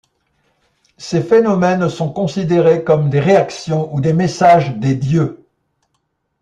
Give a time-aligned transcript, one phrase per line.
[0.97, 5.45] Ces phénomènes sont considérés comme des réactions ou des messages des dieux.